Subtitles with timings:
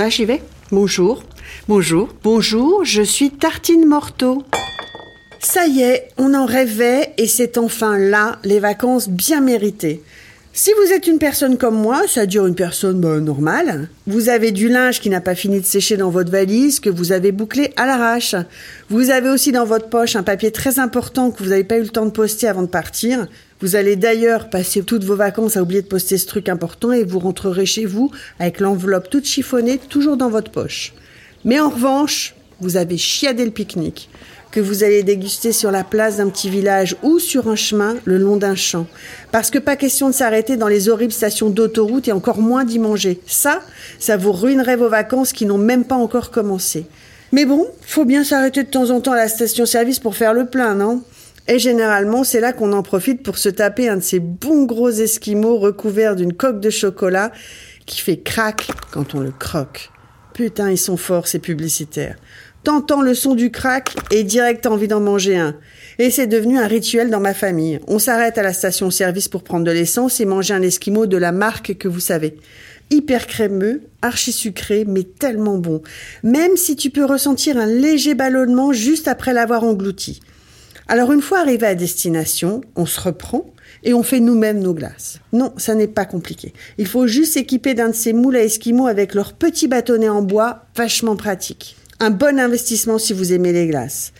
[0.00, 0.40] Ah, j'y vais.
[0.70, 1.24] Bonjour.
[1.66, 2.08] Bonjour.
[2.22, 4.44] Bonjour, je suis Tartine Morteau.
[5.40, 10.00] Ça y est, on en rêvait et c'est enfin là, les vacances bien méritées.
[10.60, 13.88] Si vous êtes une personne comme moi, ça dure une personne bah, normale.
[14.08, 17.12] Vous avez du linge qui n'a pas fini de sécher dans votre valise, que vous
[17.12, 18.34] avez bouclé à l'arrache.
[18.90, 21.82] Vous avez aussi dans votre poche un papier très important que vous n'avez pas eu
[21.82, 23.28] le temps de poster avant de partir.
[23.60, 27.04] Vous allez d'ailleurs passer toutes vos vacances à oublier de poster ce truc important et
[27.04, 30.92] vous rentrerez chez vous avec l'enveloppe toute chiffonnée, toujours dans votre poche.
[31.44, 34.10] Mais en revanche, vous avez chiadé le pique-nique
[34.50, 38.18] que vous allez déguster sur la place d'un petit village ou sur un chemin le
[38.18, 38.86] long d'un champ.
[39.30, 42.78] Parce que pas question de s'arrêter dans les horribles stations d'autoroute et encore moins d'y
[42.78, 43.20] manger.
[43.26, 43.60] Ça,
[43.98, 46.86] ça vous ruinerait vos vacances qui n'ont même pas encore commencé.
[47.32, 50.46] Mais bon, faut bien s'arrêter de temps en temps à la station-service pour faire le
[50.46, 51.02] plein, non?
[51.46, 54.90] Et généralement, c'est là qu'on en profite pour se taper un de ces bons gros
[54.90, 57.32] esquimaux recouverts d'une coque de chocolat
[57.86, 59.90] qui fait crack quand on le croque.
[60.34, 62.16] Putain, ils sont forts, ces publicitaires.
[62.64, 65.56] T'entends le son du crack et direct envie d'en manger un.
[65.98, 67.80] Et c'est devenu un rituel dans ma famille.
[67.86, 71.32] On s'arrête à la station-service pour prendre de l'essence et manger un esquimau de la
[71.32, 72.36] marque que vous savez.
[72.90, 75.82] Hyper crémeux, archi sucré, mais tellement bon.
[76.22, 80.20] Même si tu peux ressentir un léger ballonnement juste après l'avoir englouti.
[80.88, 83.46] Alors une fois arrivé à destination, on se reprend
[83.84, 85.20] et on fait nous-mêmes nos glaces.
[85.32, 86.52] Non, ça n'est pas compliqué.
[86.78, 90.22] Il faut juste s'équiper d'un de ces moules à esquimaux avec leur petit bâtonnet en
[90.22, 91.77] bois, vachement pratique.
[92.00, 94.12] Un bon investissement si vous aimez les glaces.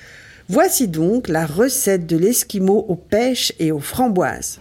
[0.48, 4.58] Voici donc la recette de l'esquimau aux pêches et aux framboises.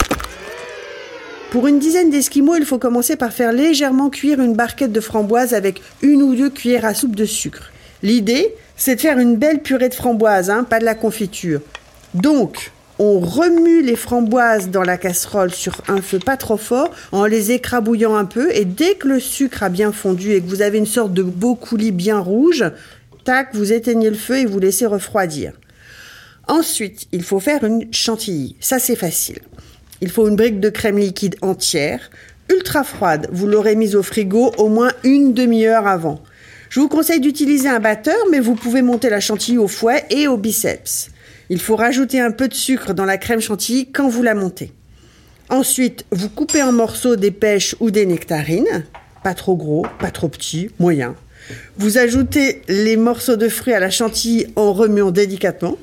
[1.49, 5.55] Pour une dizaine d'esquimaux, il faut commencer par faire légèrement cuire une barquette de framboises
[5.55, 7.71] avec une ou deux cuillères à soupe de sucre.
[8.03, 11.61] L'idée, c'est de faire une belle purée de framboises, hein, pas de la confiture.
[12.13, 17.25] Donc, on remue les framboises dans la casserole sur un feu pas trop fort en
[17.25, 20.63] les écrabouillant un peu et dès que le sucre a bien fondu et que vous
[20.63, 22.65] avez une sorte de beau coulis bien rouge,
[23.53, 25.53] vous éteignez le feu et vous laissez refroidir.
[26.47, 28.55] Ensuite, il faut faire une chantilly.
[28.59, 29.39] Ça, c'est facile.
[30.01, 32.09] Il faut une brique de crème liquide entière,
[32.49, 33.27] ultra froide.
[33.31, 36.21] Vous l'aurez mise au frigo au moins une demi-heure avant.
[36.69, 40.27] Je vous conseille d'utiliser un batteur, mais vous pouvez monter la chantilly au fouet et
[40.27, 41.09] au biceps.
[41.49, 44.73] Il faut rajouter un peu de sucre dans la crème chantilly quand vous la montez.
[45.49, 48.85] Ensuite, vous coupez en morceaux des pêches ou des nectarines,
[49.23, 51.15] pas trop gros, pas trop petits, moyen.
[51.77, 55.77] Vous ajoutez les morceaux de fruits à la chantilly en remuant délicatement.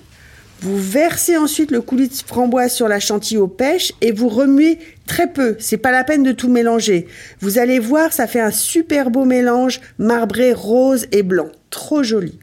[0.60, 4.78] Vous versez ensuite le coulis de framboise sur la chantilly aux pêches et vous remuez
[5.06, 5.56] très peu.
[5.58, 7.06] C'est pas la peine de tout mélanger.
[7.40, 11.48] Vous allez voir, ça fait un super beau mélange marbré rose et blanc.
[11.70, 12.38] Trop joli.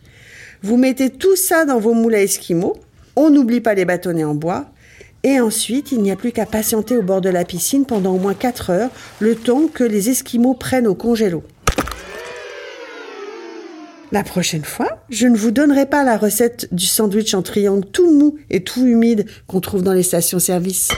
[0.61, 2.77] Vous mettez tout ça dans vos moules à esquimaux.
[3.15, 4.67] On n'oublie pas les bâtonnets en bois.
[5.23, 8.19] Et ensuite, il n'y a plus qu'à patienter au bord de la piscine pendant au
[8.19, 8.89] moins 4 heures,
[9.19, 11.43] le temps que les esquimaux prennent au congélo.
[14.13, 18.11] La prochaine fois, je ne vous donnerai pas la recette du sandwich en triangle tout
[18.11, 20.89] mou et tout humide qu'on trouve dans les stations-service.